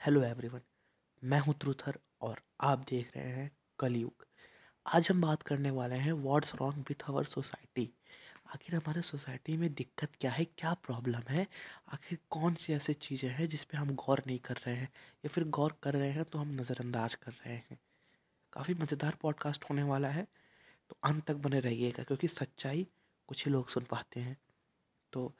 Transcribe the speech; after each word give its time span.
Hello 0.00 0.22
everyone 0.24 0.60
मैं 1.22 1.38
हूँ 1.40 1.54
त्रुथर 1.54 1.98
और 2.20 2.40
आप 2.60 2.84
देख 2.90 3.10
रहे 3.16 3.30
हैं 3.30 3.50
कलयुग। 3.78 4.24
आज 4.86 5.08
हम 5.10 5.20
बात 5.20 5.42
करने 5.42 5.70
वाले 5.70 5.94
हैं 5.94 6.12
what's 6.12 6.54
wrong 6.54 6.78
with 6.88 7.04
our 7.10 7.24
society 7.24 7.84
आखिर 8.54 8.74
हमारे 8.74 9.02
सोसाइटी 9.02 9.56
में 9.56 9.72
दिक्कत 9.74 10.16
क्या 10.20 10.30
है, 10.30 10.44
क्या 10.44 10.72
प्रॉब्लम 10.76 11.22
है? 11.28 11.46
आखिर 11.88 12.18
कौन 12.30 12.54
सी 12.54 12.72
ऐसी 12.72 12.94
चीज़ें 12.94 13.28
हैं 13.30 13.48
जिस 13.48 13.64
पे 13.64 13.78
हम 13.78 13.94
गौर 13.96 14.22
नहीं 14.26 14.38
कर 14.38 14.56
रहे 14.56 14.74
हैं? 14.76 14.88
या 15.24 15.28
फिर 15.28 15.44
गौर 15.50 15.76
कर 15.82 15.94
रहे 15.94 16.10
हैं 16.10 16.24
तो 16.24 16.38
हम 16.38 16.50
नज़रअंदाज 16.50 17.14
कर 17.16 17.32
रहे 17.32 17.54
हैं। 17.54 17.78
काफ़ी 18.52 18.74
मज़ेदार 18.74 19.18
पॉडकास्ट 19.22 19.70
होने 19.70 19.82
वाला 19.82 20.08
है 20.08 20.26
तो 20.90 20.98
अंत 21.04 21.26
तक 21.26 21.34
बने 21.38 21.60
रहिएगा, 21.60 22.04
क्योंकि 22.04 22.28
सच्चाई 22.28 22.86
कुछ 23.28 23.46
ही 23.46 23.52
लोग 23.52 23.68
सुन 23.68 23.84
पाते 23.90 24.20
हैं। 24.20 24.36
तो 25.12 25.32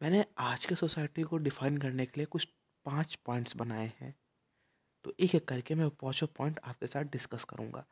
मैंने 0.00 0.24
आज 0.40 0.64
के 0.66 0.74
सोसाइटी 0.76 1.22
को 1.22 1.38
डिफाइन 1.38 1.78
करने 1.78 2.06
के 2.06 2.20
लिए 2.20 2.26
कुछ 2.26 2.48
पाँच 2.88 3.14
पॉइंट्स 3.26 3.56
बनाए 3.56 3.92
हैं। 4.00 4.14
तो 5.04 5.14
एक 5.20 5.34
एक 5.34 5.48
करके 5.48 5.74
मैं 5.74 5.88
पाँचों 6.02 6.26
पॉइंट 6.36 6.60
आपके 6.64 6.86
साथ 6.86 7.04
डिस्कस 7.12 7.44
करूँगा। 7.44 7.84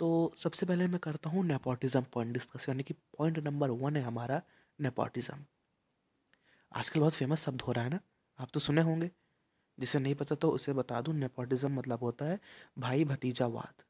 तो 0.00 0.08
सबसे 0.38 0.66
पहले 0.66 0.86
मैं 0.86 1.00
करता 1.00 1.30
हूँ 1.30 1.44
नेपोटिज्म 1.46 2.02
पॉइंट 2.12 2.32
डिस्कस 2.32 2.68
यानी 2.68 2.82
कि 2.82 2.94
पॉइंट 3.18 3.38
नंबर 3.40 3.70
वन 3.78 3.96
है 3.96 4.02
हमारा 4.02 4.42
नेपोटिज्म 4.78 5.44
आजकल 6.72 7.00
बहुत 7.00 7.14
फ़ेमस 7.14 7.44
शब्द 7.44 7.62
हो 7.62 7.72
रहा 7.72 7.84
है 7.84 7.90
ना? 7.90 8.00
आप 8.38 8.48
तो 8.54 8.60
सुने 8.60 8.82
होंगे। 8.82 9.10
जिसे 9.78 9.98
नहीं 9.98 10.14
पता 10.14 10.34
तो 10.36 10.50
उसे 10.50 10.72
बता 10.72 11.00
दूँ। 11.00 11.14
नेपोटिज्म 11.14 11.72
मतलब 11.72 12.00
होता 12.00 12.24
है 12.24 12.40
भाई 12.78 13.04
भतीजावाद 13.04 13.82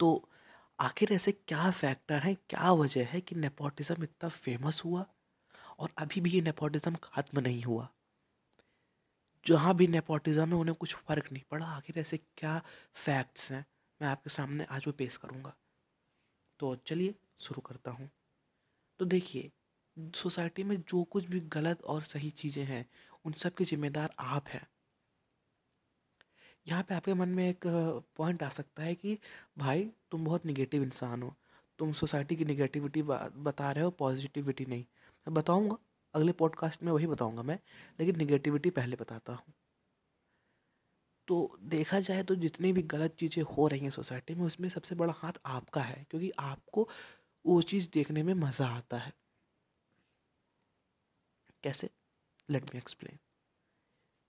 तो 0.00 0.08
आखिर 0.78 1.12
ऐसे 1.12 1.32
क्या 1.32 1.70
फैक्टर 1.70 2.18
है, 2.18 2.34
क्या 2.34 2.72
वजह 2.72 3.06
है 3.06 3.20
कि 3.20 3.34
नेपोटिज्म 3.34 4.02
इतना 4.02 4.28
फ़ेमस 4.28 4.82
हुआ? 4.84 5.04
और 5.78 5.92
अभी 5.98 6.20
भी 6.20 6.30
ये 6.30 6.40
नेपोटिज्म 6.40 6.96
खत्म 7.04 7.40
नहीं 7.40 7.62
हुआ। 7.62 7.88
जहाँ 9.46 9.74
भी 9.76 9.86
नेपोटिज्म 9.86 10.48
है, 10.48 10.54
उन्हें 10.54 10.74
कुछ 10.76 10.94
फ़र्क 10.96 11.32
नहीं 11.32 11.42
पड़ा। 11.50 11.66
आखिर 11.66 11.98
ऐसे 11.98 12.18
क्या 12.36 12.60
फैक्ट्स 12.96 13.50
हैं? 13.52 13.64
मैं 14.00 14.08
आपके 14.08 14.30
सामने 14.30 14.64
आज 14.70 14.84
वो 14.86 14.92
पेश 14.92 15.16
करूँगा। 15.16 15.54
तो 16.60 16.74
चलिए, 16.86 17.14
शुरू 17.40 17.60
करता 17.60 17.90
हूँ। 17.90 18.08
तो 19.00 19.04
देखिए 19.06 19.50
सोसाइटी 20.16 20.64
में 20.64 20.76
जो 20.82 21.02
कुछ 21.04 21.24
भी 21.24 21.40
गलत 21.50 21.82
और 21.84 22.02
सही 22.02 22.30
चीज़ें 22.32 22.64
हैं, 22.64 22.86
उन 23.24 23.32
सब 23.34 23.54
के 23.54 23.64
जिम्मेदार 23.64 24.14
आप 24.20 24.48
हैं। 24.48 24.66
यहाँ 26.66 26.82
पे 26.82 26.94
आपके 26.94 27.14
मन 27.14 27.28
में 27.28 27.48
एक 27.48 27.60
पॉइंट 28.16 28.42
आ 28.42 28.48
सकता 28.48 28.82
है 28.82 28.94
कि, 28.94 29.18
भाई, 29.58 29.84
तुम 30.10 30.24
बहुत 30.24 30.46
निगेटिव 30.46 30.82
इंसान 30.82 31.22
हो। 31.22 31.34
तुम 31.78 31.92
सोसाइटी 31.92 32.36
की 32.36 32.44
निगेटिविटी 32.44 33.02
बता 33.02 33.70
रहे 33.72 33.84
हो 33.84 33.90
पॉजिटिविटी 33.90 34.64
नहीं। 34.66 34.84
मैं 35.26 35.34
बताऊँगा। 35.34 35.76
अगले 36.14 36.32
पॉडकास्ट 36.34 36.82
में 36.82 36.92
वही 36.92 37.06
बताऊँगा 37.06 37.42
मैं, 37.42 37.58
लेकिन 38.00 38.16
निगेटिविटी 38.16 38.70
पहले 38.70 38.96
बताता 38.96 39.32
हूँ। 39.32 39.54
तो 41.28 41.36
देखा 41.64 42.00
जाए 42.00 42.22
तो 42.22 42.34
जितनी 42.34 42.72
भी 42.72 42.82
गलत 42.84 43.14
चीज़ें 43.18 43.42
हो 43.56 43.66
रही 43.68 43.80
हैं 43.80 43.90
सोसाइटी 43.90 44.34
में, 44.34 44.44
उसमें 44.44 44.68
सबसे 44.68 44.94
बड़ा 44.94 45.14
हाथ 45.16 45.38
आपका 45.46 45.80
है, 45.80 46.04
क्योंकि 46.10 46.30
आपको 46.40 46.88
वो 47.44 47.60
चीज़ 47.62 47.88
देखने 47.94 48.22
में 48.22 48.34
मज़ा 48.34 48.66
आता 48.68 48.98
है। 48.98 49.12
कैसे? 51.64 51.90
लेट 52.48 52.64
मी 52.64 52.78
एक्सप्लेन 52.78 53.18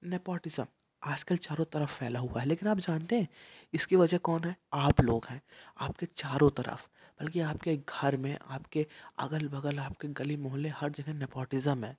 नेपोटिज्म 0.01 0.65
आजकल 1.05 1.37
चारों 1.37 1.65
तरफ़ 1.65 1.91
फैला 1.99 2.19
हुआ 2.19 2.39
है। 2.39 2.45
लेकिन 2.45 2.69
आप 2.69 2.79
जानते 2.79 3.19
हैं, 3.19 3.27
इसकी 3.73 3.95
वजह 3.95 4.17
कौन 4.17 4.43
है? 4.43 4.55
आप 4.73 5.01
लोग 5.01 5.25
हैं, 5.25 5.41
आपके 5.79 6.05
चारों 6.05 6.49
तरफ़। 6.49 6.87
बल्कि 7.21 7.39
आपके 7.39 7.77
घर 7.77 8.17
में, 8.17 8.37
आपके 8.47 8.87
अगल 9.19 9.47
बगल 9.47 9.79
आपके 9.79 10.07
गली 10.07 10.37
मोहल्ले, 10.37 10.69
हर 10.69 10.91
जगह 10.91 11.13
नेपोटिज्म 11.13 11.85
है। 11.85 11.97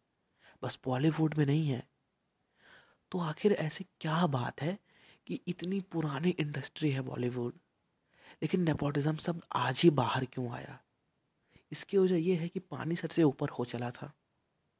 बस 0.62 0.78
बॉलीवुड 0.84 1.34
में 1.38 1.46
नहीं 1.46 1.68
है। 1.68 1.88
तो 3.12 3.18
आखिर 3.18 3.52
ऐसी 3.52 3.86
क्या 4.00 4.26
बात 4.26 4.62
है 4.62 4.78
कि 5.26 5.40
इतनी 5.48 5.80
पुरानी 5.80 6.30
इंडस्ट्री 6.30 6.90
है 6.90 7.00
बॉलीवुड 7.00 7.52
लेकिन 8.42 8.60
नेपोटिज्म 8.60 9.16
सब 9.16 9.40
आज 9.52 9.80
ही 9.80 9.90
बाहर 9.90 10.24
क्यों 10.24 10.50
आया? 10.50 10.78
इसकी 11.72 11.98
वजह 11.98 12.16
यह 12.16 12.40
है 12.40 12.48
कि 12.48 12.60
पानी 12.60 12.96
सर 12.96 13.08
से 13.08 13.22
ऊपर 13.22 13.48
हो 13.48 13.64
चला 13.64 13.90
था। 13.90 14.12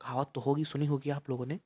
कहावत 0.01 0.33
तो 0.35 0.41
होगी, 0.41 0.65
सुनी 0.65 0.87
होगी 0.87 1.11
आप 1.11 1.31
लोगों 1.31 1.47
ने। 1.47 1.61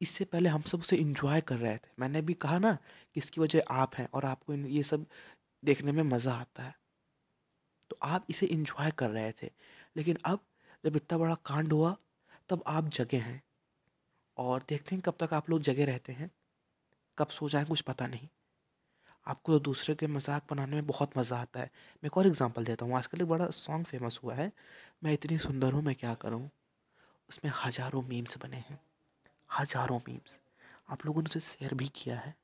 इससे 0.00 0.24
पहले 0.24 0.48
हम 0.48 0.62
सब 0.62 0.80
उसे 0.80 0.96
इंजॉय 0.96 1.40
कर 1.40 1.56
रहे 1.56 1.76
थे। 1.76 1.88
मैंने 1.98 2.22
भी 2.22 2.34
कहा 2.34 2.58
ना 2.58 2.72
कि 2.74 3.20
इसकी 3.20 3.40
वजह 3.40 3.62
आप 3.70 3.94
हैं 3.94 4.08
और 4.14 4.24
आपको 4.24 4.54
ये 4.54 4.82
सब 4.82 5.06
देखने 5.64 5.92
में 5.92 6.02
मज़ा 6.02 6.34
आता 6.34 6.62
है। 6.62 6.74
तो 7.90 7.98
आप 8.02 8.26
इसे 8.30 8.46
इंजॉय 8.46 8.90
कर 8.90 9.10
रहे 9.10 9.32
थे। 9.32 9.50
लेकिन 9.96 10.18
अब 10.24 10.40
जब 10.84 10.96
इतना 10.96 11.18
बड़ा 11.18 11.34
कांड 11.34 11.72
हुआ, 11.72 11.96
तब 12.48 12.62
आप 12.66 12.88
जगे 12.88 13.16
हैं। 13.16 13.42
और 14.36 14.64
देखते 14.68 14.94
हैं 14.94 15.02
कब 15.02 15.16
तक 15.20 15.34
आप 15.34 15.50
लोग 15.50 15.62
जगे 15.62 15.84
रहते 15.84 16.12
हैं। 16.12 16.30
कब 17.18 17.28
सो 17.28 17.48
जाए 17.48 17.64
कुछ 17.64 17.80
पता 17.80 18.06
नहीं। 18.06 18.28
आपको 19.26 19.52
तो 19.52 19.58
दूसरे 19.58 19.94
के 19.94 20.06
मज़ाक 20.06 20.46
बनाने 20.50 20.76
में 20.76 20.86
बहुत 20.86 21.18
मज़ा 21.18 21.36
आता 21.36 21.60
है। 21.60 21.70
मैं 21.94 22.06
एक 22.06 22.16
और 22.16 22.26
एग्जांपल 22.26 22.64
देता 22.64 22.84
हूँ। 22.86 22.96
आजकल 22.96 23.20
एक 23.20 23.28
बड़ा 23.28 23.50
सॉन्ग 23.50 23.86
फ़ेमस 23.86 24.20
हुआ 24.24 24.34
है। 24.34 24.52
मैं 25.04 25.12
इतनी 25.12 25.38
सुंदर 25.38 25.72
हूँ, 25.72 25.82
मैं 25.82 25.94
क्या 25.94 26.14
करूँ? 26.14 26.50
उसमें 27.30 27.52
हज़ारों 27.64 28.02
मीम्स 28.02 28.38
बने 28.38 28.56
हैं। 28.56 28.80
हज़ारों 29.50 29.98
मीम्स 29.98 30.38
आप 30.90 31.06
लोगों 31.06 31.22
ने 31.22 31.28
उसे 31.28 31.40
शेयर 31.40 31.74
भी 31.74 31.88
किया 31.94 32.18
है 32.18 32.34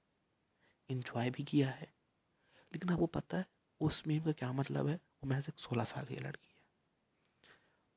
इंजॉय 0.90 1.30
भी 1.30 1.44
किया 1.44 1.68
है, 1.70 1.86
लेकिन 2.72 2.90
आपको 2.90 3.06
पता 3.06 3.38
है, 3.38 3.46
उस 3.80 4.02
मीम 4.06 4.22
का 4.22 4.32
क्या 4.32 4.52
मतलब 4.52 4.88
है? 4.88 4.94
वो 4.94 5.28
महज 5.30 5.48
एक 5.48 5.58
सोलह 5.58 5.84
साल 5.84 6.04
की 6.04 6.16
लड़की 6.16 6.48
है। 6.48 6.62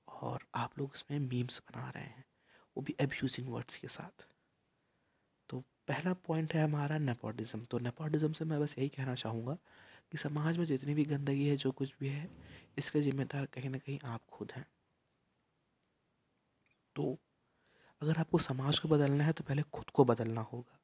और 0.08 0.46
आप 0.56 0.78
लोग 0.80 0.92
उसमें 0.92 1.20
मीम्स 1.20 1.60
बना 1.60 1.90
रहे 1.90 2.04
हैं, 2.04 2.26
वो 2.78 2.84
भी 2.84 2.96
एब्यूजिंग 3.00 3.50
वर्ड्स 3.50 3.78
के 3.78 3.88
साथ। 3.88 4.28
तो 5.50 5.60
पहला 5.88 6.14
पॉइंट 6.14 6.54
है 6.54 6.64
हमारा 6.64 6.98
नेपोटिज्म 6.98 7.66
तो 7.66 7.80
नेपोटिज्म 7.80 8.32
से 8.32 8.46
मैं 8.46 8.60
बस 8.62 8.76
यही 8.78 8.90
कहना 8.90 9.16
चाहूँगा 9.16 9.58
कि 10.12 10.18
समाज 10.18 10.58
में 10.58 10.66
जितनी 10.66 10.94
भी 10.94 11.06
गंदगी 11.06 11.48
है, 11.48 11.56
जो 11.58 11.72
कुछ 11.72 11.94
भी 12.00 12.10
है, 12.10 12.30
इसके 12.78 13.02
जिम्मेदार 13.02 13.46
कहीं 13.46 13.70
ना 13.70 13.78
कहीं 13.78 14.00
आप 14.06 14.22
खुद 14.32 14.52
हैं। 14.52 14.66
तो 16.96 17.18
अगर 18.02 18.18
आपको 18.18 18.38
समाज 18.38 18.80
को 18.80 18.88
बदलना 18.90 19.24
है 19.24 19.34
तो 19.34 19.44
पहले 19.44 19.62
खुद 19.74 19.90
को 19.90 20.06
बदलना 20.06 20.42
होगा। 20.44 20.80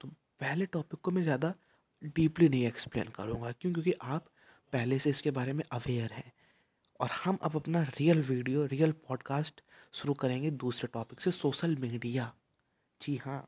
तो 0.00 0.08
पहले 0.40 0.66
टॉपिक 0.66 1.00
को 1.00 1.10
मैं 1.10 1.22
ज़्यादा 1.22 1.54
डीपली 2.02 2.48
नहीं 2.48 2.66
एक्सप्लेन 2.66 3.08
करूँगा, 3.08 3.52
क्यों? 3.52 3.72
क्योंकि 3.72 3.92
आप 3.92 4.26
पहले 4.72 4.98
से 4.98 5.10
इसके 5.10 5.30
बारे 5.30 5.52
में 5.52 5.64
अवेयर 5.72 6.12
हैं। 6.12 6.32
और 7.00 7.10
हम 7.14 7.38
अब 7.42 7.56
अपना 7.56 7.82
रियल 7.98 8.22
वीडियो 8.22 8.64
रियल 8.66 8.92
पॉडकास्ट 9.08 9.62
शुरू 9.94 10.14
करेंगे 10.14 10.50
दूसरे 10.50 10.88
टॉपिक 10.92 11.20
से 11.20 11.30
सोशल 11.30 11.76
मीडिया 11.76 12.32
जी 13.00 13.16
हाँ। 13.16 13.46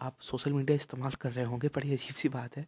आप 0.00 0.20
सोशल 0.20 0.52
मीडिया 0.52 0.76
इस्तेमाल 0.76 1.12
कर 1.12 1.32
रहे 1.32 1.44
होंगे, 1.44 1.68
बड़ी 1.68 1.92
अजीब 1.92 2.14
सी 2.14 2.28
बात 2.28 2.56
है। 2.56 2.66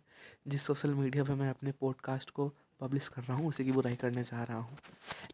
जिस 0.48 0.62
सोशल 0.62 0.94
मीडिया 0.94 1.24
पर 1.24 1.34
मैं 1.34 1.48
अपने 1.50 1.72
पॉडकास्ट 1.72 2.30
को 2.30 2.48
पब्लिश 2.80 3.08
कर 3.08 3.22
रहा 3.22 3.36
हूँ, 3.36 3.48
उसी 3.48 3.64
की 3.64 3.72
बुराई 3.72 3.96
करने 3.96 4.22
जा 4.22 4.42
रहा 4.44 4.58
हूँ। 4.58 4.78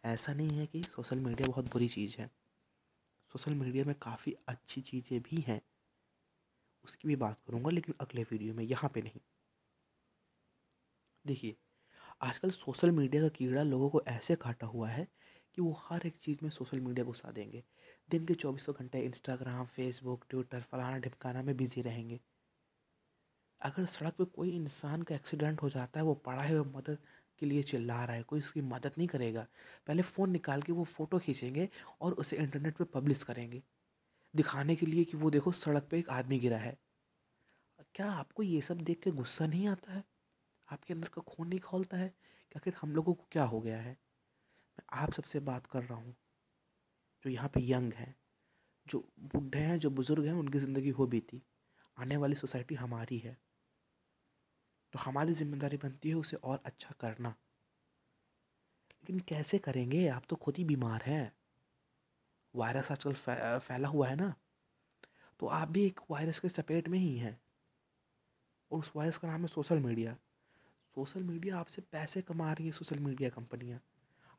ऐसा 0.05 0.33
नहीं 0.33 0.57
है 0.57 0.65
कि 0.65 0.83
सोशल 0.83 1.19
मीडिया 1.19 1.47
बहुत 1.47 1.71
बुरी 1.73 1.87
चीज़ 1.87 2.15
है। 2.19 2.29
सोशल 3.35 3.53
मीडिया 3.53 3.83
में 3.85 3.95
काफ़ी 3.95 4.35
अच्छी 4.47 4.81
चीज़ें 4.81 5.19
भी 5.21 5.41
हैं। 5.41 5.61
उसकी 6.85 7.07
भी 7.07 7.15
बात 7.15 7.41
करूँगा, 7.47 7.69
लेकिन 7.69 7.95
अगले 8.01 8.23
वीडियो 8.23 8.53
में 8.53 8.63
यहाँ 8.63 8.89
पे 8.93 9.01
नहीं। 9.01 9.21
देखिए, 11.25 11.55
आजकल 12.21 12.51
सोशल 12.51 12.91
मीडिया 12.91 13.21
का 13.21 13.29
कीड़ा 13.29 13.63
लोगों 13.63 13.89
को 13.89 14.01
ऐसे 14.07 14.35
काटा 14.35 14.67
हुआ 14.67 14.89
है 14.89 15.07
कि 15.55 15.61
वो 15.61 15.71
हर 15.79 16.07
एक 16.07 16.17
चीज़ 16.17 16.39
में 16.43 16.49
सोशल 16.49 16.79
मीडिया 16.79 17.05
घुसा 17.05 17.31
देंगे। 17.31 17.63
दिन 18.09 18.25
के 18.25 18.33
चौबीसों 18.35 18.75
घंटे 18.75 19.01
इंस्टाग्राम 19.01 19.65
फेसबुक 19.65 20.25
ट्विटर 20.29 20.61
फलाना 20.61 20.97
ढिमकाना 20.99 21.43
में 21.43 21.57
बिज़ी 21.57 21.81
रहेंगे। 21.81 22.19
अगर 23.61 23.85
सड़क 23.85 24.13
पे 24.13 24.25
कोई 24.25 24.51
इंसान 24.51 25.01
का 25.01 25.15
एक्सीडेंट 25.15 25.61
हो 25.61 25.69
जाता 25.69 25.99
है, 25.99 26.05
वो 26.05 26.13
पड़ा 26.15 26.47
हुए 26.47 26.61
मदद 26.71 26.97
के 27.39 27.45
लिए 27.45 27.63
चिल्ला 27.63 28.03
रहा 28.05 28.15
है, 28.15 28.23
कोई 28.23 28.39
उसकी 28.39 28.61
मदद 28.63 28.91
नहीं 28.97 29.07
करेगा। 29.07 29.45
पहले 29.87 30.01
फ़ोन 30.03 30.31
निकाल 30.31 30.61
के 30.61 30.71
वो 30.73 30.83
फ़ोटो 30.85 31.19
खींचेंगे 31.19 31.69
और 32.01 32.13
उसे 32.15 32.37
इंटरनेट 32.37 32.77
पे 32.77 32.83
पब्लिश 32.93 33.23
करेंगे। 33.23 33.63
दिखाने 34.33 34.75
के 34.75 34.85
लिए 34.85 35.03
कि 35.05 35.17
वो 35.17 35.29
देखो 35.31 35.51
सड़क 35.53 35.87
पे 35.91 35.99
एक 35.99 36.09
आदमी 36.11 36.39
गिरा 36.39 36.57
है। 36.59 36.77
क्या 37.95 38.09
आपको 38.11 38.43
ये 38.43 38.59
सब 38.61 38.81
देख 38.81 38.99
के 38.99 39.11
गुस्सा 39.11 39.45
नहीं 39.47 39.67
आता 39.67 39.93
है? 39.93 40.03
आपके 40.67 40.93
अंदर 40.93 41.09
का 41.09 41.21
खून 41.23 41.47
नहीं 41.47 41.59
खोलता 41.61 41.97
है 41.97 42.09
कि 42.51 42.59
आखिर 42.59 42.75
हम 42.81 42.91
लोगों 42.91 43.13
को 43.13 43.27
क्या 43.31 43.43
हो 43.45 43.61
गया 43.61 43.77
है? 43.77 43.91
मैं 44.79 45.01
आप 45.01 45.13
सबसे 45.13 45.39
बात 45.41 45.67
कर 45.67 45.83
रहा 45.83 45.97
हूँ, 45.99 46.15
जो 47.25 47.29
यहाँ 47.29 47.49
पे 47.49 47.61
यंग 47.63 47.93
हैं, 47.93 48.15
जो 48.87 48.99
बूढ़े 49.25 49.59
हैं, 49.59 49.79
जो 49.79 49.89
बुज़ुर्ग 49.91 50.25
हैं, 50.25 50.33
उनकी 50.33 50.59
ज़िंदगी 50.59 50.89
हो 50.91 51.07
बीती। 51.07 51.41
आने 51.97 52.17
वाली 52.17 52.35
सोसाइटी 52.35 52.75
हमारी 52.75 53.17
है। 53.19 53.37
तो 54.95 54.99
हमारी 54.99 55.33
ज़िम्मेदारी 55.33 55.77
बनती 55.77 56.09
है 56.09 56.15
उसे 56.15 56.37
और 56.37 56.61
अच्छा 56.65 56.93
करना। 56.99 57.29
लेकिन 59.03 59.19
कैसे 59.19 59.57
करेंगे? 59.57 60.07
आप 60.07 60.23
तो 60.29 60.35
खुद 60.35 60.57
ही 60.57 60.63
बीमार 60.63 61.01
हैं। 61.01 61.31
वायरस 62.53 62.91
आजकल 62.91 63.13
फैला 63.59 63.87
हुआ 63.87 64.07
है 64.07 64.15
ना? 64.15 64.33
तो 65.39 65.47
आप 65.47 65.67
भी 65.67 65.85
एक 65.85 65.99
वायरस 66.11 66.39
के 66.39 66.49
चपेट 66.49 66.87
में 66.87 66.99
ही 66.99 67.17
हैं। 67.17 67.41
और 68.71 68.79
उस 68.79 68.91
वायरस 68.95 69.17
का 69.17 69.27
नाम 69.27 69.41
है 69.41 69.47
सोशल 69.47 69.79
मीडिया। 69.79 70.13
सोशल 70.95 71.23
मीडिया 71.23 71.57
आपसे 71.57 71.81
पैसे 71.81 72.21
कमा 72.21 72.53
रही 72.53 72.65
है 72.65 72.71
सोशल 72.71 72.99
मीडिया 72.99 73.29
कंपनियाँ। 73.29 73.79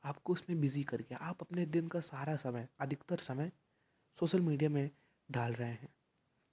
आपको 0.05 0.33
उसमें 0.33 0.61
बिज़ी 0.61 0.85
करके, 0.85 1.15
आप 1.15 1.43
अपने 1.43 1.67
दिन 1.67 1.89
का 1.89 2.01
सारा 2.01 2.37
समय, 2.37 2.69
अधिकतर 2.81 3.19
समय 3.19 3.53
सोशल 4.19 4.41
मीडिया 4.41 4.71
में 4.71 4.91
डाल 5.31 5.55
रहे 5.55 5.71
हैं। 5.71 5.95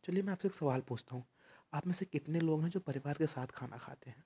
चलिए 0.04 0.24
मैं 0.24 0.34
आपसे 0.34 0.48
एक 0.48 0.54
सवाल 0.54 0.82
पूछता 0.82 1.16
हूँ। 1.16 1.26
आप 1.74 1.88
में 1.88 1.94
से 1.94 2.06
कितने 2.06 2.40
लोग 2.40 2.62
हैं 2.62 2.70
जो 2.70 2.80
परिवार 2.82 3.18
के 3.18 3.28
साथ 3.28 3.48
खाना 3.54 3.78
खाते 3.78 4.10
हैं? 4.10 4.24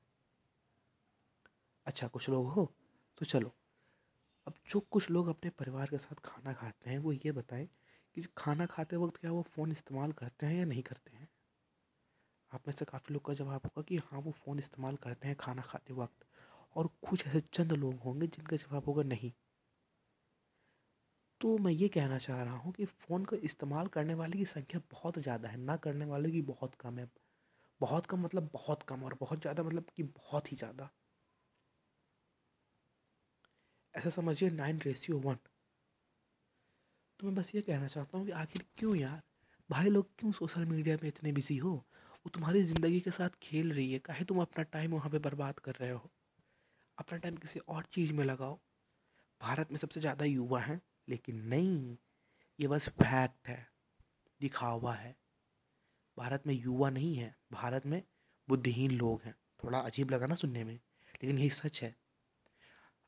अच्छा 1.88 2.08
कुछ 2.08 2.28
लोग 2.30 2.48
हो 2.50 2.66
तो 3.18 3.26
चलो। 3.26 3.52
अब 4.48 4.54
जो 4.70 4.80
कुछ 4.92 5.10
लोग 5.12 5.28
अपने 5.28 5.50
परिवार 5.54 5.90
के 5.90 5.98
साथ 5.98 6.22
खाना 6.26 6.54
खाते 6.54 6.90
हैं, 6.90 6.98
वो 7.00 7.12
ये 7.14 7.32
बताएँ 7.34 7.68
कि 8.16 8.24
खाना 8.38 8.66
खाते 8.68 8.98
वक्त 8.98 9.18
क्या 9.18 9.32
वो 9.32 9.42
फ़ोन 9.50 9.72
इस्तेमाल 9.72 10.12
करते 10.16 10.46
हैं 10.46 10.58
या 10.58 10.66
नहीं 10.66 10.84
करते 10.84 11.18
हैं? 11.18 11.28
आप 12.52 12.64
में 12.68 12.74
से 12.74 12.86
काफ़ी 12.86 13.14
लोग 13.14 13.24
का 13.26 13.34
जवाब 13.34 13.66
होगा 13.66 13.82
कि 13.84 13.98
हाँ 14.06 14.20
वो 14.22 14.32
फ़ोन 14.34 14.60
इस्तेमाल 14.60 14.96
करते 14.98 15.28
हैं 15.28 15.36
खाना 15.40 15.62
खाते 15.64 15.94
वक्त। 15.94 16.26
और 16.76 16.88
कुछ 17.04 17.26
ऐसे 17.28 17.40
चंद 17.54 17.74
लोग 17.76 18.00
होंगे 18.02 18.28
जिनका 18.30 18.58
जवाब 18.58 18.86
होगा 18.86 19.04
नहीं। 19.06 19.32
तो 21.42 21.58
मैं 21.58 21.72
ये 21.72 21.88
कहना 21.90 22.18
चाह 22.18 22.42
रहा 22.44 22.56
हूँ 22.56 22.72
कि 22.74 22.86
फ़ोन 22.86 23.26
का 23.26 23.38
इस्तेमाल 23.44 23.88
करने 23.90 24.14
वाले 24.14 24.38
की 24.38 24.46
संख्या 24.48 24.82
बहुत 24.92 25.18
ज़्यादा 25.20 25.50
है, 25.50 25.58
ना 25.58 25.76
करने 25.78 26.06
वाले 26.06 26.32
की 26.32 26.42
बहुत 26.48 26.76
कम 26.76 27.00
है। 27.00 27.10
बहुत 27.82 28.06
कम 28.06 28.22
मतलब 28.22 28.50
बहुत 28.54 28.84
कम 28.86 29.04
और 29.04 29.14
बहुत 29.20 29.42
ज़्यादा 29.42 29.64
मतलब 29.64 29.90
कि 29.92 30.04
बहुत 30.06 30.52
ही 30.52 30.58
ज़्यादा। 30.58 30.90
ऐसा 33.94 34.10
समझिए 34.12 34.50
नाइन 34.52 34.80
रेशियो 34.82 35.20
वन 35.22 35.38
तो 37.20 37.26
मैं 37.26 37.34
बस 37.36 37.54
ये 37.56 37.62
कहना 37.62 37.88
चाहता 37.88 38.18
हूँ 38.18 38.26
कि 38.26 38.32
आखिर 38.34 38.66
क्यों 38.78 38.96
यार? 38.96 39.22
भाई 39.70 39.90
लोग 39.90 40.10
क्यों 40.20 40.32
सोशल 40.32 40.66
मीडिया 40.66 40.96
में 40.98 41.08
इतने 41.10 41.32
बिज़ी 41.32 41.58
हो? 41.58 41.72
वो 41.74 42.30
तुम्हारी 42.30 42.62
ज़िंदगी 42.64 43.00
के 43.02 43.12
साथ 43.12 43.38
खेल 43.42 43.72
रही 43.74 43.92
है। 43.94 44.00
काहे 44.00 44.26
तुम 44.26 44.42
अपना 44.42 44.64
टाइम 44.68 44.92
वहाँ 44.92 45.10
पे 45.12 45.20
बर्बाद 45.20 45.60
कर 45.60 45.76
रहे 45.76 45.90
हो? 45.92 46.10
अपना 46.98 47.18
टाइम 47.20 47.38
किसी 47.38 47.60
और 47.62 47.86
चीज़ 47.90 48.14
में 48.14 48.24
लगाओ। 48.26 48.60
भारत 49.42 49.72
में 49.72 49.80
सबसे 49.80 50.00
ज़्यादा 50.00 50.26
युवा 50.26 50.62
हैं, 50.62 50.82
लेकिन 51.08 51.42
नहीं, 51.48 51.98
ये 52.60 52.68
बस 52.68 52.90
फैक्ट 52.92 53.50
है। 53.50 53.68
दिखावा 54.42 54.94
है। 54.96 55.16
भारत 56.18 56.44
में 56.48 56.54
युवा 56.54 56.90
नहीं 56.90 57.16
है, 57.16 57.36
भारत 57.52 57.86
में 57.86 58.02
बुद्धिहीन 58.50 58.92
लोग 58.92 59.22
हैं। 59.22 59.36
थोड़ा 59.64 59.80
अजीब 59.80 60.12
लगा 60.12 60.26
ना 60.26 60.36
सुनने 60.36 60.64
में, 60.64 60.74
लेकिन 60.74 61.38
यही 61.38 61.50
सच 61.50 61.84
है। 61.84 61.96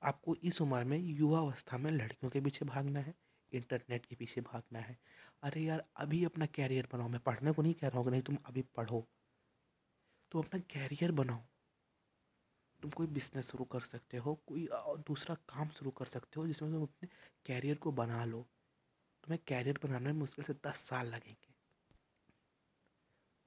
आपको 0.04 0.36
इस 0.36 0.62
उम्र 0.62 0.84
में 0.84 0.98
युवा 0.98 1.40
अवस्था 1.40 1.78
में 1.78 1.92
लड़कियों 1.92 2.30
के 2.30 2.42
पीछे 2.42 2.66
भागना 2.66 3.00
है, 3.00 3.14
इंटरनेट 3.52 4.06
के 4.06 4.16
पीछे 4.16 4.42
भागना 4.42 4.80
है। 4.80 4.98
अरे 5.44 5.62
यार, 5.62 5.86
अभी 5.98 6.24
अपना 6.26 6.46
कैरियर 6.46 6.88
बनाओ। 6.94 7.08
मैं 7.08 7.20
पढ़ने 7.20 7.52
को 7.52 7.62
नहीं 7.62 7.74
कह 7.74 7.88
रहा 7.88 8.00
हूँ 8.00 8.12
नहीं, 8.12 8.22
तुम 8.22 8.38
अभी 8.46 8.62
पढ़ो। 8.62 9.08
तुम 10.32 10.42
अपना 10.42 10.60
कैरियर 10.60 11.12
बनाओ। 11.12 11.42
तुम 12.82 12.92
कोई 12.92 13.08
बिज़नेस 13.08 13.52
शुरू 13.52 13.66
कर 13.66 13.80
सकते 13.80 14.18
हो, 14.18 14.36
कोई 14.48 14.68
दूसरा 15.08 15.36
काम 15.36 15.70
शुरू 15.70 15.92
कर 15.92 16.06
सकते 16.06 16.40
हो, 16.40 16.48
जिसमें 16.48 16.72
तुम 16.72 16.84
अपने 16.84 17.10
कैरियर 17.46 17.76
को 17.76 17.92
बना 17.92 18.26
लो। 18.26 18.42
तुम्हें 19.24 19.40
कैरियर 19.48 19.80
बनाने 19.84 20.06
में 20.06 20.20
मुश्किल 20.20 20.46
से 20.46 20.54
दस 20.54 20.76
साल 20.76 21.08
लगेंगे। 21.08 21.49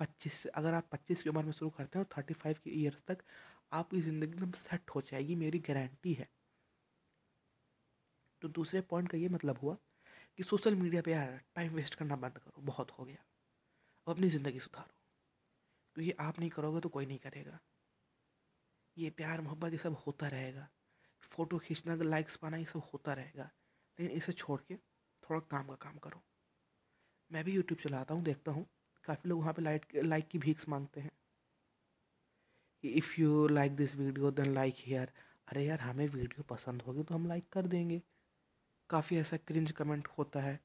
पच्चीस 0.02 0.34
से, 0.34 0.48
अगर 0.48 0.74
आप 0.74 0.88
पच्चीस 0.92 1.22
की 1.22 1.30
उम्र 1.30 1.44
में 1.44 1.52
शुरू 1.52 1.70
करते 1.70 1.98
हो 1.98 2.04
थर्टी 2.18 2.34
फाइव 2.34 2.56
के 2.64 2.70
ईयर्स 2.70 3.04
तक, 3.04 3.18
आपकी 3.72 4.00
ज़िंदगी 4.00 4.32
एकदम 4.32 4.50
सेट 4.52 4.90
हो 4.90 5.00
जाएगी, 5.00 5.34
मेरी 5.34 5.58
गारंटी 5.58 6.14
है। 6.14 6.28
तो 8.42 8.48
दूसरे 8.48 8.80
पॉइंट 8.80 9.10
का 9.10 9.18
ये 9.18 9.28
मतलब 9.28 9.58
हुआ 9.62 9.76
कि 10.36 10.42
सोशल 10.42 10.74
मीडिया 10.74 11.02
पे 11.02 11.12
यार 11.12 11.40
टाइम 11.54 11.74
वेस्ट 11.74 11.94
करना 11.94 12.16
बंद 12.16 12.38
करो, 12.38 12.62
बहुत 12.62 12.90
हो 12.90 13.04
गया। 13.04 13.24
अब 14.06 14.14
अपनी 14.14 14.28
ज़िंदगी 14.28 14.60
सुधारो। 14.60 14.94
क्योंकि 15.96 16.12
तो 16.12 16.24
आप 16.24 16.38
नहीं 16.38 16.50
करोगे 16.50 16.80
तो 16.80 16.88
कोई 16.88 17.06
नहीं 17.06 17.18
करेगा। 17.18 17.58
ये 18.98 19.10
प्यार, 19.10 19.40
मोहब्बत, 19.40 19.72
ये 19.72 19.78
सब 19.78 19.96
होता 20.06 20.28
रहेगा। 20.28 20.68
फ़ोटो 21.22 21.58
खींचना 21.58 21.94
लाइक्स 21.94 22.36
पाना, 22.36 22.56
ये 22.56 22.64
सब 22.64 22.82
होता 22.94 23.12
रहेगा। 23.12 23.50
लेकिन 23.98 24.16
इसे 24.16 24.32
छोड़ 24.32 24.60
के 24.60 24.76
थोड़ा 25.22 25.40
काम 25.40 25.68
का 25.68 25.74
काम 25.74 25.98
करो। 25.98 26.22
मैं 27.32 27.44
भी 27.44 27.52
यूट्यूब 27.52 27.80
चलाता 27.80 28.14
हूँ, 28.14 28.22
देखता 28.22 28.52
हूँ। 28.52 28.66
काफ़ी 29.04 29.28
लोग 29.28 29.40
वहाँ 29.40 29.52
पे 29.52 29.62
लाइक 29.62 29.86
लाइक 29.96 30.28
की 30.28 30.38
भीख 30.38 30.68
मांगते 30.68 31.00
हैं। 31.00 31.10
If 32.84 33.20
you 33.20 33.46
like 33.48 33.76
this 33.76 33.94
video 33.96 34.30
then 34.30 34.54
like 34.54 34.74
here 34.78 35.12
अरे 35.48 35.64
यार, 35.64 35.80
हमें 35.80 36.06
वीडियो 36.08 36.42
पसंद 36.42 36.82
होगी 36.82 37.02
तो 37.02 37.14
हम 37.14 37.26
लाइक 37.26 37.48
कर 37.52 37.66
देंगे। 37.66 38.00
काफ़ी 38.90 39.16
ऐसा 39.18 39.36
क्रिंज 39.36 39.72
कमेंट 39.72 40.08
होता 40.08 40.40
है 40.40 40.58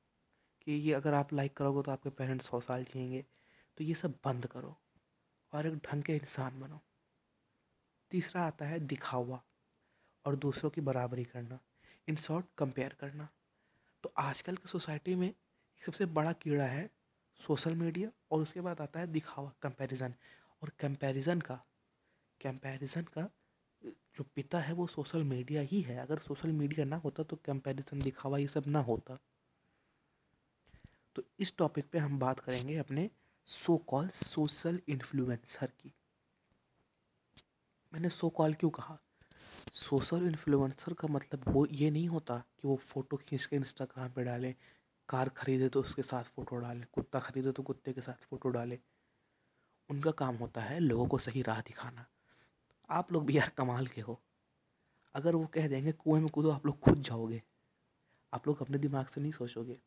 कि 0.62 0.72
ये 0.72 0.94
अगर 0.94 1.14
आप 1.14 1.34
लाइक 1.34 1.56
करोगे 1.58 1.82
तो 1.82 1.92
आपके 1.92 2.10
पेरेंट्स 2.10 2.50
सौ 2.50 2.60
साल 2.60 2.84
जिएँगे। 2.84 3.26
तो 3.78 3.84
ये 3.84 3.94
सब 3.94 4.20
बंद 4.26 4.46
करो 4.46 4.76
और 5.54 5.68
एक 5.68 5.76
ढंग 5.86 6.04
के 6.04 6.16
इंसान 6.16 6.60
बनो। 6.60 6.82
तीसरा 8.12 8.42
आता 8.42 8.66
है 8.66 8.80
दिखावा 8.80 9.42
और 10.26 10.36
दूसरों 10.36 10.70
की 10.70 10.82
बराबरी 10.82 11.24
करना। 11.24 11.60
इन 12.08 12.16
शॉर्ट 12.16 12.46
कंपेयर 12.58 12.94
करना। 12.94 13.28
तो 14.04 14.14
आजकल 14.18 14.56
की 14.56 14.70
सोसाइटी 14.70 15.16
में 15.16 15.34
सबसे 15.82 16.06
बड़ा 16.06 16.34
कीड़ा 16.34 16.66
है 16.66 16.90
सोशल 17.40 17.76
मीडिया 17.76 18.10
और 18.32 18.42
उसके 18.42 18.62
बाद 18.62 18.82
आता 18.82 19.00
है 19.00 19.08
दिखावा 19.08 19.52
कंपैरिजन 19.62 20.14
और 20.62 20.70
कंपैरिजन 20.80 21.42
का 21.42 21.56
कंपैरिजन 22.42 23.04
का 23.04 23.30
जो 23.84 24.24
पिता 24.36 24.60
है 24.60 24.74
वो 24.74 24.88
सोशल 24.88 25.24
मीडिया 25.24 25.62
ही 25.62 25.82
है। 25.82 25.98
अगर 25.98 26.20
सोशल 26.20 26.52
मीडिया 26.52 26.86
ना 26.86 26.96
होता 26.96 27.24
तो 27.24 27.36
कंपैरिजन 27.36 28.02
दिखावा 28.04 28.38
ये 28.38 28.48
सब 28.48 28.64
ना 28.68 28.80
होता। 28.80 29.18
तो 31.16 31.24
इस 31.40 31.54
टॉपिक 31.58 31.90
पे 31.90 31.98
हम 31.98 32.20
बात 32.20 32.40
करेंगे 32.40 32.78
अपने 32.78 33.10
सो 33.48 33.78
कॉल 33.78 34.08
सोशल 34.08 34.80
इन्फ्लुएंसर 34.88 35.72
की। 35.80 35.94
मैंने 37.94 38.10
सो 38.10 38.30
कॉल 38.30 38.54
क्यों 38.54 38.70
कहा? 38.70 38.98
सोशल 39.74 40.26
इन्फ्लुएंसर 40.28 40.94
का 40.94 41.08
मतलब 41.08 41.46
वो 41.48 41.66
ये 41.66 41.90
नहीं 41.92 42.08
होता 42.08 42.38
कि 42.38 42.68
वो 42.68 42.76
फ़ोटो 42.76 43.18
खींच 43.18 43.46
के 43.46 43.56
इंस्टाग्राम 43.56 44.10
पे 44.10 44.24
डाले 44.24 44.56
कार 45.10 45.30
खरीदे 45.30 45.70
तो 45.70 45.82
उसके 45.82 46.02
साथ 46.02 46.24
फ़ोटो 46.24 46.56
डाले, 46.56 46.86
कुत्ता 46.94 47.20
खरीदे 47.20 47.52
तो 47.52 47.64
कुत्ते 47.64 47.94
के 47.94 48.02
साथ 48.02 48.26
फ़ोटो 48.26 48.50
डाले। 48.50 48.80
उनका 49.90 50.12
काम 50.12 50.36
होता 50.36 50.62
है 50.62 50.80
लोगों 50.80 51.08
को 51.08 51.18
सही 51.18 51.42
राह 51.42 51.62
दिखाना। 51.62 52.06
आप 52.90 53.12
लोग 53.12 53.26
भी 53.26 53.38
यार 53.38 53.50
कमाल 53.50 53.88
के 53.88 54.02
हो। 54.02 54.22
अगर 55.16 55.36
वो 55.36 55.46
कह 55.46 55.68
देंगे, 55.68 55.92
कुएँ 55.92 56.22
में 56.22 56.30
कूदो, 56.30 56.50
आप 56.50 56.66
लोग 56.66 56.80
खुद 56.80 57.02
जाओगे। 57.02 57.44
आप 58.34 58.48
लोग 58.48 58.62
अपने 58.62 58.78
दिमाग 58.78 59.06
से 59.06 59.22
नहीं 59.22 59.32
सोचोगे। 59.32 59.80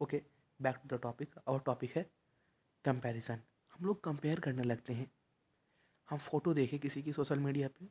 Okay 0.00 0.22
back 0.62 0.76
to 0.76 0.96
the 0.96 1.00
topic 1.00 1.34
और 1.46 1.60
टॉपिक 1.60 1.96
है 1.96 2.10
कंपैरिजन 2.84 3.40
हम 3.72 3.84
लोग 3.84 4.04
कंपेयर 4.04 4.40
करने 4.40 4.62
लगते 4.62 4.92
हैं। 4.92 5.10
हम 6.10 6.18
फ़ोटो 6.18 6.54
देखें 6.54 6.78
किसी 6.80 7.02
की 7.02 7.12
सोशल 7.12 7.38
मीडिया 7.38 7.68
पे, 7.68 7.88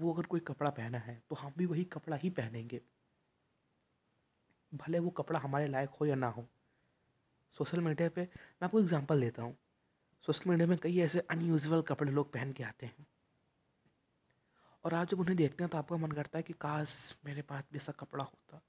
वो 0.00 0.12
अगर 0.14 0.22
कोई 0.22 0.40
कपड़ा 0.40 0.70
पहना 0.70 0.98
है 0.98 1.22
तो 1.30 1.36
हम 1.36 1.52
भी 1.58 1.66
वही 1.66 1.84
कपड़ा 1.84 2.16
ही 2.16 2.30
पहनेंगे। 2.30 2.80
भले 4.72 4.98
वो 4.98 5.10
कपड़ा 5.10 5.40
हमारे 5.40 5.66
लायक 5.66 5.90
हो 5.90 6.06
या 6.06 6.14
ना 6.14 6.26
हो। 6.26 6.46
सोशल 7.56 7.80
मीडिया 7.80 8.08
पे 8.08 8.22
मैं 8.22 8.64
आपको 8.64 8.80
एग्जांपल 8.80 9.20
देता 9.20 9.42
हूँ। 9.42 9.56
सोशल 10.22 10.50
मीडिया 10.50 10.66
में 10.66 10.78
कई 10.78 10.98
ऐसे 10.98 11.20
अनयूजल 11.20 11.82
कपड़े 11.82 12.12
लोग 12.12 12.32
पहन 12.32 12.52
के 12.52 12.64
आते 12.64 12.86
हैं। 12.86 13.06
और 14.84 14.94
आप 14.94 15.08
जब 15.08 15.20
उन्हें 15.20 15.36
देखते 15.36 15.64
हैं 15.64 15.70
तो 15.70 15.78
आपका 15.78 15.96
मन 15.96 16.10
करता 16.10 16.38
है 16.38 16.42
कि 16.42 16.52
काश 16.52 17.18
मेरे 17.26 17.42
पास 17.42 17.64
भी 17.72 17.76
ऐसा 17.76 17.92
कपड़ा 17.92 18.24
होता। 18.24 18.60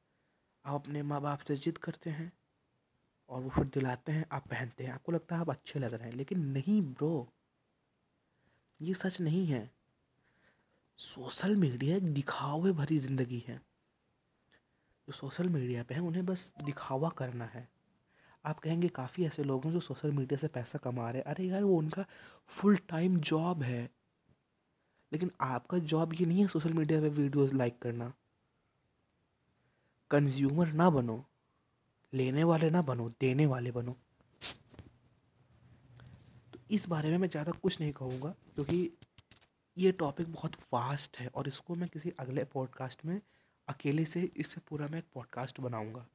आप 0.65 0.81
अपने 0.81 1.03
माँ 1.03 1.21
बाप 1.21 1.39
से 1.39 1.55
जिद 1.55 1.77
करते 1.77 2.09
हैं 2.09 2.31
और 3.29 3.41
वो 3.41 3.49
फिर 3.49 3.63
दिलाते 3.63 4.11
हैं, 4.11 4.25
आप 4.31 4.47
पहनते 4.47 4.83
हैं। 4.83 4.93
आपको 4.93 5.11
लगता 5.11 5.35
है 5.35 5.41
आप 5.41 5.49
अच्छे 5.49 5.79
लग 5.79 5.93
रहे 5.93 6.09
हैं, 6.09 6.15
लेकिन 6.15 6.45
नहीं 6.45 6.81
ब्रो। 6.81 7.33
ये 8.81 8.93
सच 8.93 9.21
नहीं 9.21 9.45
है। 9.45 9.71
सोशल 10.99 11.55
मीडिया 11.55 11.97
एक 11.97 12.13
दिखावे 12.13 12.71
भरी 12.71 12.97
ज़िंदगी 12.97 13.43
है। 13.47 13.61
जो 15.07 15.13
सोशल 15.13 15.49
मीडिया 15.49 15.83
पे 15.83 15.95
है, 15.95 16.01
उन्हें 16.01 16.25
बस 16.25 16.51
दिखावा 16.63 17.09
करना 17.09 17.45
है। 17.45 17.67
आप 18.45 18.59
कहेंगे, 18.59 18.87
काफ़ी 18.87 19.25
ऐसे 19.25 19.43
लोग 19.43 19.65
हैं 19.65 19.71
जो 19.73 19.79
सोशल 19.79 20.11
मीडिया 20.11 20.37
से 20.37 20.47
पैसा 20.47 20.79
कमा 20.79 21.09
रहे 21.11 21.21
हैं। 21.21 21.25
अरे 21.25 21.45
यार, 21.45 21.63
वो 21.63 21.77
उनका 21.77 22.05
फुल 22.47 22.77
टाइम 22.77 23.17
जॉब 23.19 23.63
है। 23.63 23.89
लेकिन 25.11 25.31
आपका 25.41 25.77
जॉब 25.77 26.13
ये 26.13 26.25
नहीं 26.25 26.41
है 26.41 26.47
सोशल 26.47 26.73
मीडिया 26.73 27.01
पे 27.01 27.09
वीडियोस 27.09 27.53
लाइक 27.53 27.79
करना। 27.79 28.13
कंज्यूमर 30.11 30.71
ना 30.73 30.89
बनो। 30.89 31.23
लेने 32.13 32.43
वाले 32.43 32.69
ना 32.69 32.81
बनो, 32.81 33.09
देने 33.21 33.45
वाले 33.45 33.71
बनो। 33.71 33.91
तो 36.53 36.59
इस 36.71 36.87
बारे 36.89 37.09
में 37.09 37.17
मैं 37.17 37.29
ज़्यादा 37.29 37.51
कुछ 37.51 37.79
नहीं 37.81 37.91
कहूँगा, 37.91 38.29
क्योंकि 38.55 38.89
ये 39.77 39.91
टॉपिक 39.91 40.31
बहुत 40.33 40.55
फास्ट 40.71 41.17
है 41.17 41.27
और 41.27 41.47
इसको 41.47 41.75
मैं 41.75 41.89
किसी 41.89 42.09
अगले 42.19 42.43
पॉडकास्ट 42.43 43.05
में 43.05 43.21
अकेले 43.67 44.05
से 44.05 44.31
इससे 44.37 44.61
पूरा 44.69 44.87
मैं 44.87 44.99
एक 44.99 45.05
पॉडकास्ट 45.13 45.59
बनाऊँगा। 45.59 46.07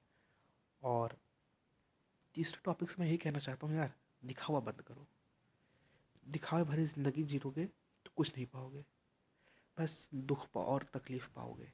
और 0.82 1.16
तीसरे 2.34 2.60
टॉपिक 2.64 2.90
से 2.90 2.96
मैं 3.00 3.08
यही 3.08 3.16
कहना 3.16 3.38
चाहता 3.38 3.66
हूँ, 3.66 3.76
यार, 3.76 3.92
दिखावा 4.24 4.60
बंद 4.60 4.80
करो। 4.80 5.06
दिखावे 6.28 6.64
भरी 6.64 6.84
ज़िंदगी 6.84 7.22
जीरोगे 7.22 7.64
तो 7.66 8.10
कुछ 8.16 8.36
नहीं 8.36 8.46
पाओगे। 8.46 8.84
बस 9.80 10.08
दुख 10.14 10.46
पाओ 10.54 10.64
और 10.64 10.82
तकलीफ़ 10.94 11.28
पाओगे। 11.36 11.72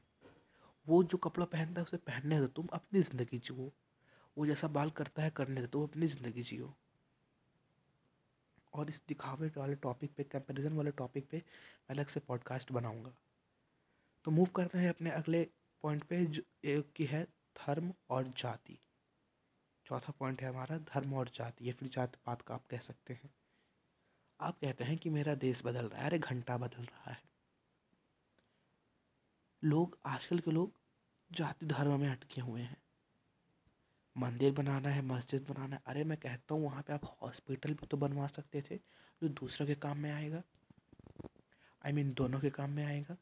वो 0.86 1.02
जो 1.02 1.18
कपड़ा 1.18 1.46
पहनता 1.46 1.80
है, 1.80 1.82
उसे 1.82 1.96
पहनने 1.96 2.40
दो 2.40 2.46
तुम 2.46 2.66
अपनी 2.66 3.02
ज़िंदगी 3.02 3.38
जियो। 3.38 3.72
वो 4.36 4.46
जैसा 4.46 4.68
बाल 4.68 4.90
करता 4.90 5.22
है, 5.22 5.30
करने 5.30 5.60
दो 5.60 5.66
तुम 5.66 5.82
अपनी 5.82 6.06
ज़िंदगी 6.06 6.42
जियो। 6.42 6.74
और 8.72 8.90
इस 8.90 9.02
दिखावे 9.08 9.52
वाले 9.56 9.74
टॉपिक 9.74 10.14
पे 10.14 10.24
कंपैरिजन 10.24 10.72
वाले 10.72 10.90
टॉपिक 10.90 11.28
पे 11.28 11.42
अलग 11.90 12.06
से 12.06 12.20
पॉडकास्ट 12.20 12.72
बनाऊँगा। 12.72 13.12
तो 14.24 14.30
मूव 14.30 14.46
करते 14.46 14.78
हैं 14.78 14.88
अपने 14.88 15.10
अगले 15.10 15.50
पॉइंट 15.82 16.04
पे 16.04 16.24
जो 16.24 16.82
की 16.82 17.04
है 17.04 17.24
धर्म 17.56 17.92
और 18.10 18.32
जाति। 18.38 18.78
चौथा 19.86 20.12
पॉइंट 20.18 20.42
है 20.42 20.48
हमारा 20.48 20.78
धर्म 20.78 21.14
और 21.14 21.30
जाति 21.34 21.68
या 21.68 21.72
फिर 21.72 21.88
जात 21.88 22.16
पात 22.26 22.42
का 22.42 22.54
आप 22.54 22.66
कह 22.70 22.78
सकते 22.78 23.14
हैं। 23.14 23.30
आप 24.40 24.58
कहते 24.58 24.84
हैं 24.84 24.96
कि 24.98 25.10
मेरा 25.10 25.34
देश 25.34 25.62
बदल 25.64 25.86
रहा 25.86 26.00
है 26.00 26.06
अरे 26.06 26.18
घंटा 26.18 26.56
बदल 26.56 26.82
रहा 26.82 27.10
है। 27.10 27.22
लोग 29.64 29.98
आजकल 30.06 30.38
के 30.38 30.50
लोग 30.50 30.72
जाति 31.32 31.66
धर्म 31.66 32.00
में 32.00 32.08
अटके 32.08 32.40
हुए 32.40 32.60
हैं। 32.60 32.82
मंदिर 34.16 34.52
बनाना 34.52 34.88
है 34.88 35.02
मस्जिद 35.02 35.46
बनाना 35.50 35.76
है। 35.76 35.82
अरे 35.86 36.04
मैं 36.04 36.18
कहता 36.18 36.54
हूँ 36.54 36.64
वहाँ 36.64 36.82
पे 36.82 36.92
आप 36.92 37.18
हॉस्पिटल 37.22 37.74
भी 37.74 37.86
तो 37.86 37.96
बनवा 37.96 38.26
सकते 38.26 38.62
थे 38.62 38.76
जो 39.22 39.28
दूसरों 39.28 39.66
के 39.66 39.74
काम 39.74 39.98
में 39.98 40.12
आएगा। 40.12 40.42
आई 41.84 41.92
I 41.92 41.94
मीन 41.94 42.04
mean, 42.04 42.18
दोनों 42.18 42.40
के 42.40 42.50
काम 42.50 42.70
में 42.70 42.84
आएगा। 42.84 43.16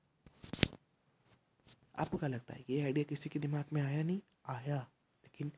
आपको 1.97 2.19
क्या 2.19 2.29
लगता 2.29 2.55
है 2.55 2.65
ये 2.71 2.83
आइडिया 2.83 3.05
किसी 3.05 3.29
के 3.31 3.39
दिमाग 3.39 3.65
में 3.73 3.83
आया 3.83 4.03
नहीं? 4.03 4.21
आया, 4.47 4.77
लेकिन 5.25 5.53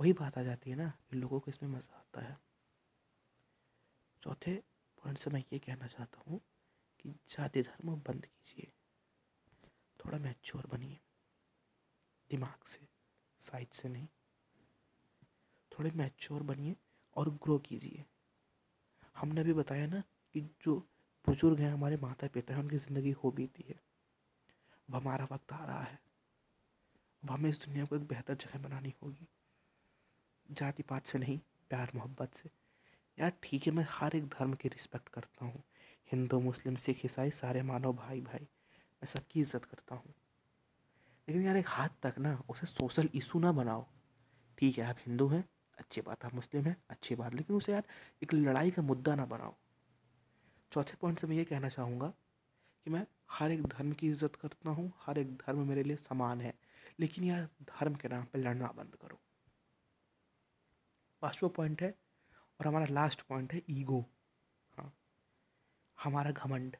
वही 0.00 0.12
बात 0.12 0.38
आ 0.38 0.42
जाती 0.42 0.70
है 0.70 0.76
ना, 0.76 0.92
कि 1.10 1.16
लोगों 1.16 1.40
को 1.40 1.50
इसमें 1.50 1.70
मज़ा 1.70 1.96
आता 1.96 2.20
है। 2.20 2.36
चौथे 4.22 4.54
पॉइंट 4.98 5.18
से 5.18 5.30
मैं 5.30 5.44
ये 5.52 5.58
कहना 5.58 5.86
चाहता 5.86 6.30
हूँ 6.30 6.40
कि 7.00 7.08
जाति 7.08 7.62
धर्म 7.62 7.94
बंद 7.96 8.26
कीजिए। 8.26 8.72
थोड़ा 10.00 10.18
मैच्योर 10.18 10.66
बनिए। 10.66 10.98
दिमाग 12.30 12.64
से 12.64 12.88
साइड 13.40 13.68
से 13.68 13.88
नहीं। 13.88 14.08
थोड़े 15.72 15.90
मैच्योर 15.90 16.42
बनिए 16.42 16.76
और 17.16 17.30
ग्रो 17.30 17.58
कीजिए। 17.58 18.04
हमने 19.16 19.44
भी 19.44 19.52
बताया 19.52 19.86
ना 19.86 20.02
कि 20.34 20.40
जो 20.40 20.76
बुज़ुर्ग 21.26 21.60
हैं, 21.60 21.72
हमारे 21.72 21.96
माता 21.96 22.26
पिता 22.26 22.54
हैं, 22.54 22.62
उनकी 22.62 22.76
ज़िंदगी 22.76 23.10
हो 23.10 23.30
बीती 23.30 23.64
है। 23.68 23.87
अब 24.88 24.94
हमारा 24.94 25.28
वक्त 25.32 25.52
आ 25.52 25.64
रहा 25.64 25.82
है। 25.82 26.00
अब 27.24 27.30
हमें 27.30 27.50
इस 27.50 27.60
दुनिया 27.60 27.84
को 27.84 27.96
एक 27.96 28.02
बेहतर 28.02 28.34
जगह 28.34 28.58
बनानी 28.58 28.94
होगी। 29.02 29.28
जाति 30.50 30.82
पात 30.82 31.06
से 31.06 31.18
नहीं, 31.18 31.38
प्यार 31.68 31.90
मोहब्बत 31.94 32.34
से। 32.34 32.50
यार 33.18 33.32
ठीक 33.42 33.66
है, 33.66 33.72
मैं 33.72 33.86
हर 33.90 34.16
एक 34.16 34.26
धर्म 34.26 34.54
की 34.54 34.68
रिस्पेक्ट 34.68 35.08
करता 35.08 35.44
हूँ। 35.44 35.62
हिंदू, 36.12 36.40
मुस्लिम, 36.40 36.76
सिख, 36.76 37.04
ईसाई, 37.04 37.30
सारे 37.30 37.62
मानव 37.62 37.92
भाई 37.92 38.20
भाई। 38.20 38.48
मैं 38.94 39.06
सबकी 39.06 39.40
इज़्ज़त 39.40 39.64
करता 39.64 39.94
हूँ। 39.94 40.14
लेकिन 41.28 41.42
यार 41.42 41.56
एक 41.56 41.68
हाथ 41.68 41.88
तक 42.02 42.14
ना, 42.18 42.42
उसे 42.48 42.66
सोशल 42.66 43.08
इशू 43.14 43.38
ना 43.38 43.52
बनाओ। 43.52 43.86
ठीक 44.58 44.78
है, 44.78 44.84
आप 44.84 44.96
हिंदू 45.06 45.28
हैं, 45.28 45.48
अच्छी 45.78 46.00
बात, 46.00 46.24
आप 46.24 46.34
मुस्लिम 46.34 46.64
हैं, 46.64 46.76
अच्छी 46.90 47.14
बात, 47.14 47.34
लेकिन 47.34 47.56
उसे 47.56 47.72
यार 47.72 47.82
एक 48.22 48.34
लड़ाई 48.34 48.70
का 48.70 48.82
मुद्दा 48.82 49.14
ना 49.14 49.26
बनाओ। 49.26 49.54
चौथे 50.72 50.94
पॉइंट 51.00 51.18
से 51.18 51.26
मैं 51.26 51.36
ये 51.36 51.44
कहना 51.44 51.68
चाहूँगा 51.68 52.08
कि 52.84 52.90
मैं 52.90 53.06
हर 53.30 53.50
एक 53.52 53.62
धर्म 53.66 53.92
की 53.92 54.06
इज़्ज़त 54.08 54.36
करता 54.36 54.70
हूँ, 54.70 54.92
हर 55.00 55.18
एक 55.18 55.36
धर्म 55.36 55.66
मेरे 55.68 55.82
लिए 55.82 55.96
समान 55.98 56.40
है। 56.40 56.54
लेकिन 57.00 57.24
यार, 57.24 57.48
धर्म 57.64 57.94
के 57.94 58.08
नाम 58.08 58.24
पर 58.24 58.38
लड़ना 58.38 58.72
बंद 58.76 58.96
करो। 58.96 59.20
पांचवा 61.22 61.48
पॉइंट 61.48 61.82
है, 61.82 61.90
और 62.60 62.66
हमारा 62.66 62.86
लास्ट 62.90 63.22
पॉइंट 63.22 63.52
है 63.52 63.62
ईगो 63.70 64.00
हाँ। 64.72 64.92
हमारा 65.98 66.30
घमंड। 66.32 66.76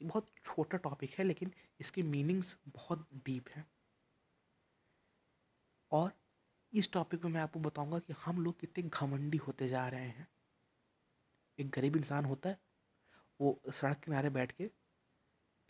बहुत 0.00 0.30
छोटा 0.44 0.78
टॉपिक 0.78 1.14
है, 1.18 1.24
लेकिन 1.24 1.52
इसके 1.80 2.02
मीनिंग्स 2.04 2.58
बहुत 2.68 3.08
डीप 3.16 3.48
हैं। 3.48 3.66
और 5.92 6.12
इस 6.72 6.92
टॉपिक 6.92 7.24
में 7.24 7.32
मैं 7.32 7.40
आपको 7.40 7.60
बताऊँगा 7.60 7.98
कि 7.98 8.14
हम 8.24 8.42
लोग 8.42 8.60
कितने 8.60 8.84
घमंडी 8.84 9.38
होते 9.38 9.68
जा 9.68 9.88
रहे 9.88 10.08
हैं। 10.08 10.28
एक 11.58 11.70
गरीब 11.70 11.96
इंसान 11.96 12.24
होता 12.24 12.48
है, 12.48 12.58
वो 13.40 13.60
सड़क 13.72 14.00
किनारे 14.04 14.30
बैठ 14.30 14.52
के 14.52 14.70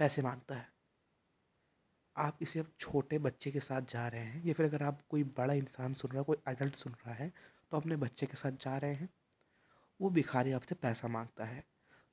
पैसे 0.00 0.23
माँगता 0.23 0.54
है। 0.54 0.69
आप 2.16 2.37
किसी 2.38 2.59
अब 2.59 2.66
छोटे 2.80 3.19
बच्चे 3.19 3.50
के 3.50 3.61
साथ 3.61 3.83
जा 3.83 4.07
रहे 4.09 4.21
हैं 4.21 4.45
या 4.45 4.52
फिर 4.54 4.66
अगर 4.66 4.83
आप 4.83 5.00
कोई 5.11 5.25
बड़ा 5.37 5.54
इंसान 5.54 5.95
सुन 5.95 6.11
रहा 6.11 6.21
है, 6.21 6.25
कोई 6.25 6.37
एडल्ट 6.49 6.75
सुन 6.75 6.92
रहा 6.92 7.14
है 7.14 7.33
तो 7.73 7.76
अपने 7.76 7.97
बच्चे 7.97 8.26
के 8.26 8.37
साथ 8.37 8.52
जा 8.62 8.76
रहे 8.78 8.95
हैं। 8.95 9.09
वो 10.00 10.11
भिखारी 10.11 10.52
आपसे 10.52 10.75
पैसा 10.75 11.09
माँगता 11.09 11.45
है 11.45 11.64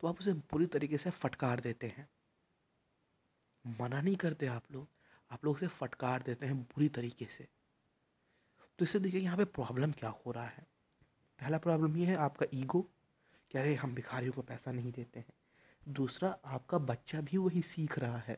तो 0.02 0.08
आप 0.08 0.20
उसे 0.20 0.34
बुरी 0.34 0.66
तरीके 0.68 0.98
से 0.98 1.10
फटकार 1.10 1.60
देते 1.60 1.88
हैं। 1.88 2.08
मना 3.66 4.02
नहीं 4.02 4.16
करते 4.16 4.48
आप 4.48 4.72
लोग। 4.72 4.88
आप 5.32 5.46
लोग 5.46 5.56
उसे 5.56 5.68
फटकार 5.70 6.22
देते 6.22 6.46
हैं 6.46 6.58
बुरी 6.58 6.90
तरीके 6.90 7.26
से। 7.28 7.48
तो 8.80 8.86
इससे 8.86 9.00
देखिए 9.00 9.22
यहाँ 9.22 9.38
पे 9.38 9.46
प्रॉब्लम 9.46 9.92
क्या 9.92 10.10
हो 10.10 10.32
रहा 10.32 10.46
है। 10.46 10.68
पहला 11.40 11.58
प्रॉब्लम 11.58 11.98
ये 11.98 12.06
है 12.06 12.16
आपका 12.18 12.46
ईगो 12.54 12.82
कि 13.52 13.58
अरे 13.58 13.76
हम 13.76 13.96
भिखारियों 13.96 14.34
को 14.34 14.42
पैसा 14.42 14.72
नहीं 14.72 14.92
देते 14.92 15.20
हैं। 15.20 15.37
दूसरा, 15.88 16.30
आपका 16.46 16.78
बच्चा 16.78 17.22
भी 17.22 17.38
वही 17.38 17.62
सीख 17.62 17.98
रहा 18.00 18.18
है। 18.18 18.38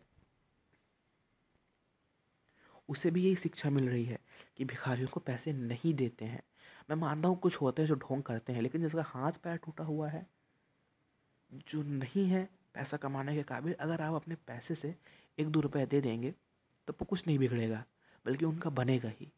उसे 2.89 3.11
भी 3.11 3.23
यही 3.25 3.35
शिक्षा 3.35 3.69
मिल 3.69 3.89
रही 3.89 4.03
है 4.05 4.19
कि 4.57 4.65
भिखारियों 4.65 5.07
को 5.07 5.19
पैसे 5.19 5.53
नहीं 5.53 5.93
देते 5.93 6.25
हैं। 6.25 6.41
मैं 6.89 6.95
मानता 6.97 7.29
हूँ 7.29 7.39
कुछ 7.39 7.55
होते 7.61 7.81
हैं 7.81 7.87
जो 7.89 7.95
ढोंग 7.95 8.23
करते 8.23 8.53
हैं, 8.53 8.61
लेकिन 8.61 8.81
जिसका 8.81 9.03
हाथ 9.07 9.31
पैर 9.31 9.57
टूटा 9.57 9.83
हुआ 9.83 10.09
है, 10.09 10.25
जो 11.51 11.81
नहीं 11.83 12.25
है 12.27 12.47
पैसा 12.73 12.97
कमाने 12.97 13.35
के 13.35 13.43
काबिल, 13.43 13.73
अगर 13.73 14.01
आप 14.01 14.13
अपने 14.13 14.35
पैसे 14.47 14.75
से 14.75 14.95
एक 15.37 15.47
दो 15.47 15.59
रुपए 15.59 15.85
दे 15.85 16.01
देंगे 16.01 16.33
तो 16.87 16.93
कुछ 16.93 17.27
नहीं 17.27 17.37
बिगड़ेगा, 17.39 17.83
बल्कि 18.25 18.45
उनका 18.45 18.69
बनेगा 18.69 19.09
ही। 19.09 19.31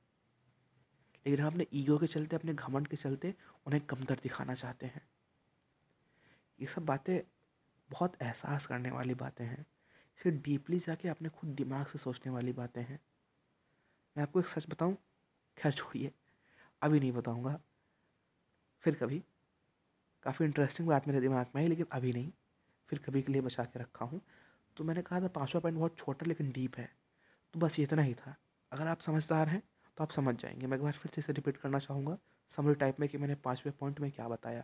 लेकिन 1.26 1.40
हम 1.40 1.48
अपने 1.48 1.66
ईगो 1.74 1.98
के 1.98 2.08
चलते, 2.08 2.36
अपने 2.36 2.54
घमंड 2.54 2.88
के 2.88 2.98
चलते 2.98 3.34
उन्हें 3.66 3.82
कमतर 3.86 4.20
दिखाना 4.24 4.54
चाहते 4.54 4.86
हैं। 4.86 5.02
ये 6.60 6.68
सब 6.68 6.86
बातें 6.86 7.20
बहुत 7.92 8.22
एहसास 8.22 8.66
करने 8.66 8.92
वाली 8.92 9.14
बातें 9.14 9.46
हैं। 9.46 9.66
इसे 10.20 10.32
डीपली 10.32 10.80
जाके 10.80 11.10
अपने 11.10 11.30
खुद 11.30 11.50
दिमाग 11.50 11.86
से 11.86 12.00
सोचने 12.00 12.32
वाली 12.32 12.54
बातें 12.54 12.82
हैं। 12.82 13.00
मैं 14.18 14.24
आपको 14.24 14.40
एक 14.40 14.46
सच 14.46 14.66
बताऊँ, 14.70 14.98
खैर 15.58 15.72
छोड़िए, 15.72 16.12
अभी 16.82 17.00
नहीं 17.00 17.12
बताऊँगा। 17.12 17.60
फिर 18.84 18.96
कभी। 18.96 19.24
काफ़ी 20.24 20.46
इंटरेस्टिंग 20.46 20.88
बात 20.88 21.08
मेरे 21.08 21.22
दिमाग 21.22 21.46
में 21.56 21.62
है 21.62 21.68
लेकिन 21.68 21.86
अभी 21.92 22.12
नहीं। 22.12 22.32
फिर 22.90 23.00
कभी 23.00 23.22
के 23.22 23.32
लिए 23.32 23.42
बचा 23.42 23.64
के 23.64 23.80
रखा 23.80 24.06
हूँ। 24.06 24.22
तो 24.78 24.84
मैंने 24.84 25.02
कहा 25.02 25.22
था 25.22 25.28
पाँचवा 25.28 25.62
पॉइंट 25.62 25.78
बहुत 25.78 25.98
छोटा, 25.98 26.26
लेकिन 26.26 26.52
डीप 26.52 26.78
है। 26.78 26.90
तो 27.54 27.60
बस 27.60 27.80
इतना 27.80 28.02
ही 28.02 28.14
था। 28.14 28.36
अगर 28.72 28.88
आप 28.88 29.00
समझदार 29.00 29.50
हैं 29.50 29.64
तो 29.98 30.04
आप 30.04 30.12
समझ 30.12 30.36
जाएँगे। 30.36 30.68
मैं 30.68 30.78
एक 30.78 30.84
बार 30.84 30.92
फिर 30.92 31.12
से 31.12 31.22
इसे 31.22 31.34
रिपीट 31.34 31.58
करना 31.58 31.80
चाहूँगा। 31.80 32.18
समरी 32.48 32.76
टाइप 32.76 33.00
में 33.00 33.10
कि 33.10 33.18
मैंने 33.18 33.36
पाँचवें 33.36 33.74
पॉइंट 33.80 34.00
में 34.00 34.12
क्या 34.12 34.28
बताया। 34.28 34.64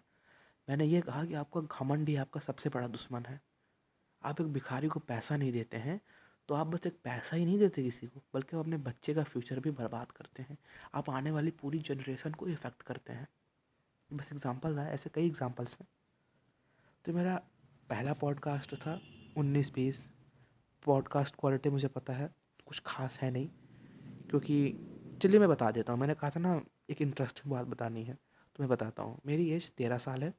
मैंने 0.68 0.86
ये 0.86 1.02
कहा 1.02 1.24
कि 1.26 1.34
आपका 1.36 1.62
घमंड 1.62 2.10
ही 2.10 2.16
आपका 2.18 2.40
सबसे 2.40 2.70
बड़ा 2.70 2.88
दुश्मन 2.90 3.26
है। 3.26 3.40
आप 4.22 4.42
एक 4.42 4.48
भिखारी 4.54 4.88
को 4.88 5.00
पैसा 5.02 5.38
नहीं 5.38 5.52
देते 5.52 5.78
हैं 5.78 6.00
तो 6.50 6.56
आप 6.56 6.68
बस 6.68 6.86
एक 6.88 6.98
पैसा 7.04 7.36
ही 7.36 7.46
नहीं 7.46 7.58
देते 7.60 7.84
किसी 7.84 8.08
को, 8.08 8.22
बल्कि 8.34 8.56
आप 8.56 8.64
अपने 8.64 8.78
बच्चे 8.80 9.14
का 9.14 9.24
फ्यूचर 9.24 9.60
भी 9.60 9.72
बर्बाद 9.72 10.12
करते 10.12 10.44
हैं। 10.44 10.58
आप 10.96 11.10
आने 11.10 11.32
वाली 11.32 11.52
पूरी 11.54 11.80
जनरेशन 11.80 12.32
को 12.32 12.48
इफ़ेक्ट 12.48 12.82
करते 12.84 13.14
हैं। 13.14 13.28
बस 14.10 14.32
एग्जांपल 14.34 14.78
है, 14.80 14.94
ऐसे 14.94 15.10
कई 15.10 15.26
एग्जाम्पल्स 15.26 15.78
हैं। 15.80 15.88
तो 17.06 17.14
मेरा 17.14 17.36
पहला 17.90 18.14
पॉडकास्ट 18.16 18.76
था, 18.76 19.00
उन्नीस 19.38 19.74
बीस। 19.74 20.08
पॉडकास्ट 20.86 21.36
क्वालिटी 21.40 21.70
मुझे 21.70 21.88
पता 21.90 22.14
है, 22.14 22.30
कुछ 22.68 22.82
खास 22.86 23.18
है 23.20 23.32
नहीं, 23.32 23.50
क्योंकि 24.30 25.20
चलिए 25.22 25.40
मैं 25.40 25.50
बता 25.50 25.72
देता 25.72 25.94
हूँ। 25.94 26.00
मैंने 26.00 26.14
कहा 26.16 26.30
था 26.30 26.40
ना, 26.40 26.62
एक 26.90 27.02
इंटरेस्टिंग 27.02 27.52
बात 27.52 27.68
बतानी 27.68 28.04
है 28.04 28.14
तो 28.14 28.64
मैं 28.64 28.70
बताता 28.70 29.04
हूँ। 29.04 29.20
मेरी 29.26 29.50
एज 29.52 29.72
तेरह 29.74 29.98
साल 30.00 30.24
है 30.24 30.34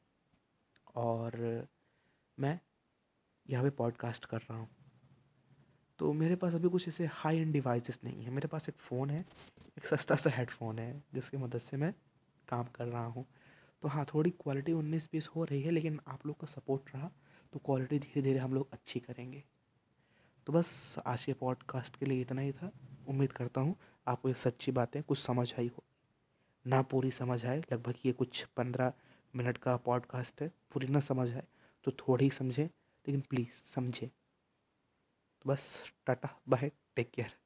और 0.97 1.67
मैं 2.39 2.59
यहाँ 3.49 3.65
पे 3.65 3.71
पॉडकास्ट 3.71 4.25
कर 4.25 4.39
रहा 4.39 4.59
हूँ। 4.59 4.69
तो 5.99 6.13
मेरे 6.13 6.37
पास 6.37 6.55
अभी 6.55 6.69
कुछ 6.69 6.89
ऐसे 6.89 7.07
हाई 7.07 7.39
एंड 7.39 7.53
डिवाइसेस 7.53 8.01
नहीं 8.05 8.25
है। 8.25 8.31
मेरे 8.31 8.49
पास 8.49 8.69
एक 8.69 8.77
फ़ोन 8.77 9.11
है, 9.11 9.19
एक 9.79 9.87
सस्ता 9.87 10.17
सा 10.17 10.31
हेडफोन 10.31 10.79
है, 10.79 11.03
जिसकी 11.15 11.37
मदद 11.37 11.59
से 11.59 11.77
मैं 11.77 11.93
काम 12.49 12.65
कर 12.65 12.87
रहा 12.87 13.07
हूँ। 13.07 13.25
तो 13.83 13.89
हाँ 13.89 14.05
थोड़ी 14.05 14.31
क्वालिटी 14.31 14.73
उन्नीस 14.73 15.09
बीस 15.13 15.29
हो 15.29 15.45
रही 15.45 15.63
है, 15.63 15.71
लेकिन 15.71 16.01
आप 16.09 16.27
लोग 16.27 16.41
का 16.41 16.47
सपोर्ट 16.47 16.95
रहा 16.95 17.11
तो 17.53 17.59
क्वालिटी 17.59 17.99
धीरे 17.99 18.23
धीरे 18.23 18.39
हम 18.39 18.55
लोग 18.55 18.73
अच्छी 18.73 19.01
करेंगे। 19.01 19.43
तो 20.47 20.53
बस 20.53 20.99
आज 21.07 21.25
के 21.25 21.33
पॉडकास्ट 21.33 21.97
के 21.97 22.07
लिए 22.07 22.21
इतना 22.21 22.41
ही 22.41 22.53
था। 22.53 22.71
उम्मीद 23.09 23.33
करता 23.33 23.61
हूँ 23.61 23.77
आपको 24.07 24.29
ये 24.29 24.35
सच्ची 24.35 24.73
बातें 24.73 25.03
कुछ 25.03 25.19
समझ 25.19 25.53
आई 25.59 25.69
हो। 25.69 25.85
ना 26.67 26.83
पूरी 26.83 27.11
समझ 27.11 27.45
आए, 27.47 27.59
लगभग 27.73 27.95
ये 28.07 28.13
कुछ 28.13 28.43
पंद्रह 28.57 28.93
मिनट 29.37 29.59
का 29.59 29.77
पॉडकास्ट 29.77 30.43
है, 30.43 30.53
पूरी 30.73 30.87
ना 30.87 31.01
समझ 31.01 31.31
आए 31.33 31.45
तो 31.85 31.91
थोड़ी 31.91 32.25
ही 32.25 32.31
समझे, 32.31 32.65
लेकिन 32.65 33.21
प्लीज़ 33.21 33.73
समझें। 33.75 34.09
तो 34.09 35.51
बस, 35.51 35.93
टाटा 36.07 36.29
बाय 36.49 36.71
टेक 36.97 37.11
केयर 37.11 37.37